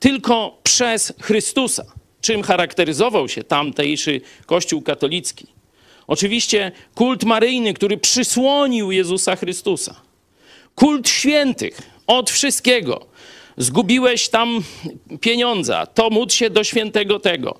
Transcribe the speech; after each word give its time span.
tylko 0.00 0.58
przez 0.62 1.12
Chrystusa. 1.20 1.84
Czym 2.20 2.42
charakteryzował 2.42 3.28
się 3.28 3.44
tamtejszy 3.44 4.20
Kościół 4.46 4.82
katolicki? 4.82 5.46
Oczywiście 6.06 6.72
kult 6.94 7.24
maryjny, 7.24 7.74
który 7.74 7.98
przysłonił 7.98 8.92
Jezusa 8.92 9.36
Chrystusa. 9.36 10.00
Kult 10.74 11.08
świętych 11.08 11.82
od 12.06 12.30
wszystkiego. 12.30 13.06
Zgubiłeś 13.56 14.28
tam 14.28 14.62
pieniądze, 15.20 15.86
to 15.94 16.10
módl 16.10 16.34
się 16.34 16.50
do 16.50 16.64
świętego 16.64 17.20
tego. 17.20 17.58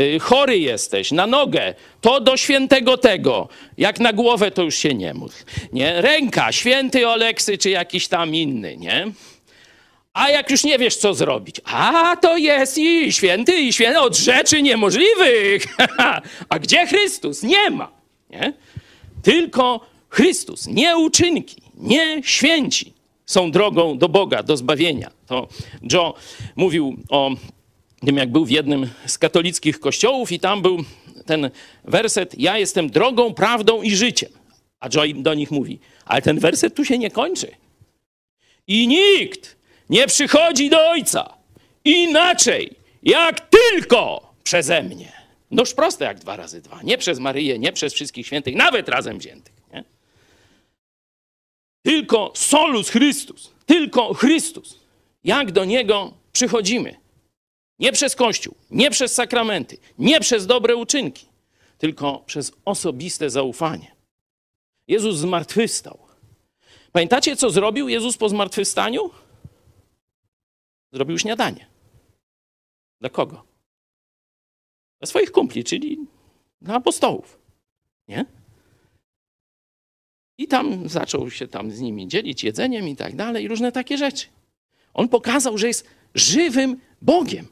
Y, 0.00 0.18
chory 0.20 0.58
jesteś, 0.58 1.12
na 1.12 1.26
nogę, 1.26 1.74
to 2.00 2.20
do 2.20 2.36
świętego 2.36 2.96
tego. 2.96 3.48
Jak 3.78 4.00
na 4.00 4.12
głowę, 4.12 4.50
to 4.50 4.62
już 4.62 4.74
się 4.74 4.94
nie 4.94 5.14
módl. 5.14 5.34
Nie? 5.72 6.02
Ręka, 6.02 6.52
święty 6.52 7.08
Oleksy, 7.08 7.58
czy 7.58 7.70
jakiś 7.70 8.08
tam 8.08 8.34
inny, 8.34 8.76
nie? 8.76 9.12
A 10.18 10.30
jak 10.30 10.50
już 10.50 10.64
nie 10.64 10.78
wiesz, 10.78 10.96
co 10.96 11.14
zrobić, 11.14 11.60
a 11.64 12.16
to 12.16 12.36
jest 12.36 12.78
i 12.78 13.12
święty, 13.12 13.60
i 13.60 13.72
święty 13.72 14.00
od 14.00 14.16
rzeczy 14.16 14.62
niemożliwych. 14.62 15.76
a 16.48 16.58
gdzie 16.58 16.86
Chrystus? 16.86 17.42
Nie 17.42 17.70
ma. 17.70 17.92
Nie? 18.30 18.52
Tylko 19.22 19.86
Chrystus, 20.08 20.66
nie 20.66 20.96
uczynki, 20.96 21.62
nie 21.74 22.22
święci 22.22 22.92
są 23.26 23.50
drogą 23.50 23.98
do 23.98 24.08
Boga, 24.08 24.42
do 24.42 24.56
zbawienia. 24.56 25.10
To 25.26 25.48
Joe 25.92 26.14
mówił 26.56 26.96
o 27.08 27.30
tym, 28.06 28.16
jak 28.16 28.32
był 28.32 28.44
w 28.44 28.50
jednym 28.50 28.90
z 29.06 29.18
katolickich 29.18 29.80
kościołów, 29.80 30.32
i 30.32 30.40
tam 30.40 30.62
był 30.62 30.84
ten 31.26 31.50
werset: 31.84 32.38
Ja 32.38 32.58
jestem 32.58 32.90
drogą, 32.90 33.34
prawdą 33.34 33.82
i 33.82 33.96
życiem. 33.96 34.30
A 34.80 34.88
Joe 34.94 35.14
do 35.14 35.34
nich 35.34 35.50
mówi: 35.50 35.78
Ale 36.04 36.22
ten 36.22 36.38
werset 36.38 36.74
tu 36.74 36.84
się 36.84 36.98
nie 36.98 37.10
kończy. 37.10 37.50
I 38.66 38.88
nikt 38.88 39.57
nie 39.90 40.06
przychodzi 40.06 40.70
do 40.70 40.88
Ojca 40.88 41.34
inaczej, 41.84 42.76
jak 43.02 43.40
tylko 43.40 44.32
przeze 44.44 44.82
mnie. 44.82 45.12
Noż 45.50 45.74
proste 45.74 46.04
jak 46.04 46.18
dwa 46.18 46.36
razy 46.36 46.60
dwa. 46.60 46.82
Nie 46.82 46.98
przez 46.98 47.18
Maryję, 47.18 47.58
nie 47.58 47.72
przez 47.72 47.94
wszystkich 47.94 48.26
świętych, 48.26 48.54
nawet 48.54 48.88
razem 48.88 49.18
wziętych. 49.18 49.54
Nie? 49.72 49.84
Tylko 51.82 52.32
solus 52.36 52.88
Chrystus, 52.88 53.50
tylko 53.66 54.14
Chrystus. 54.14 54.78
Jak 55.24 55.52
do 55.52 55.64
Niego 55.64 56.12
przychodzimy? 56.32 56.96
Nie 57.78 57.92
przez 57.92 58.16
Kościół, 58.16 58.54
nie 58.70 58.90
przez 58.90 59.14
sakramenty, 59.14 59.78
nie 59.98 60.20
przez 60.20 60.46
dobre 60.46 60.76
uczynki, 60.76 61.26
tylko 61.78 62.22
przez 62.26 62.52
osobiste 62.64 63.30
zaufanie. 63.30 63.92
Jezus 64.88 65.16
zmartwychwstał. 65.16 65.98
Pamiętacie, 66.92 67.36
co 67.36 67.50
zrobił 67.50 67.88
Jezus 67.88 68.16
po 68.16 68.28
zmartwychwstaniu? 68.28 69.10
Zrobił 70.92 71.18
śniadanie. 71.18 71.66
Dla 73.00 73.10
kogo? 73.10 73.44
Dla 75.00 75.06
swoich 75.06 75.32
kumpli, 75.32 75.64
czyli 75.64 75.98
dla 76.60 76.74
apostołów. 76.74 77.38
Nie? 78.08 78.24
I 80.38 80.48
tam 80.48 80.88
zaczął 80.88 81.30
się 81.30 81.48
tam 81.48 81.70
z 81.70 81.80
nimi 81.80 82.08
dzielić 82.08 82.44
jedzeniem 82.44 82.88
i 82.88 82.96
tak 82.96 83.16
dalej, 83.16 83.44
i 83.44 83.48
różne 83.48 83.72
takie 83.72 83.98
rzeczy. 83.98 84.26
On 84.94 85.08
pokazał, 85.08 85.58
że 85.58 85.66
jest 85.68 85.86
żywym 86.14 86.80
Bogiem, 87.02 87.48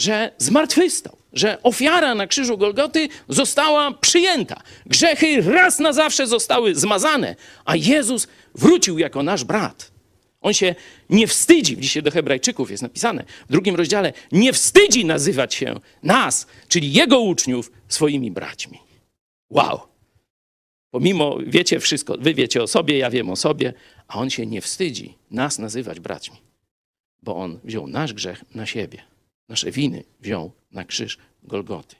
że 0.00 0.34
zmartwychwstał, 0.38 1.16
że 1.32 1.62
ofiara 1.62 2.14
na 2.14 2.26
krzyżu 2.26 2.58
Golgoty 2.58 3.08
została 3.28 3.92
przyjęta. 3.92 4.62
Grzechy 4.86 5.42
raz 5.42 5.78
na 5.78 5.92
zawsze 5.92 6.26
zostały 6.26 6.74
zmazane, 6.74 7.36
a 7.64 7.76
Jezus 7.76 8.28
wrócił 8.54 8.98
jako 8.98 9.22
nasz 9.22 9.44
brat. 9.44 9.99
On 10.40 10.54
się 10.54 10.74
nie 11.10 11.26
wstydzi, 11.26 11.76
dzisiaj 11.76 12.02
do 12.02 12.10
Hebrajczyków 12.10 12.70
jest 12.70 12.82
napisane 12.82 13.24
w 13.48 13.52
drugim 13.52 13.76
rozdziale, 13.76 14.12
nie 14.32 14.52
wstydzi 14.52 15.04
nazywać 15.04 15.54
się 15.54 15.80
nas, 16.02 16.46
czyli 16.68 16.92
jego 16.92 17.20
uczniów, 17.20 17.72
swoimi 17.88 18.30
braćmi. 18.30 18.78
Wow! 19.50 19.80
Pomimo 20.90 21.38
wiecie 21.46 21.80
wszystko, 21.80 22.16
wy 22.20 22.34
wiecie 22.34 22.62
o 22.62 22.66
sobie, 22.66 22.98
ja 22.98 23.10
wiem 23.10 23.30
o 23.30 23.36
sobie, 23.36 23.72
a 24.08 24.14
on 24.14 24.30
się 24.30 24.46
nie 24.46 24.60
wstydzi 24.60 25.14
nas 25.30 25.58
nazywać 25.58 26.00
braćmi, 26.00 26.36
bo 27.22 27.36
on 27.36 27.60
wziął 27.64 27.86
nasz 27.86 28.12
grzech 28.12 28.44
na 28.54 28.66
siebie, 28.66 29.02
nasze 29.48 29.70
winy 29.70 30.04
wziął 30.20 30.52
na 30.70 30.84
krzyż 30.84 31.18
Golgoty. 31.42 31.96